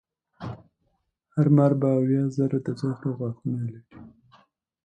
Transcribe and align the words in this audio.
هر 1.33 1.47
مار 1.55 1.71
به 1.79 1.89
اویا 1.97 2.23
زره 2.37 2.57
د 2.65 2.67
زهرو 2.81 3.11
غاښونه 3.19 3.59
لري. 3.71 3.81